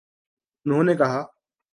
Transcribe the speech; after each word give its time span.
انہوں 0.65 0.83
نے 0.83 0.93
کہا 0.95 1.21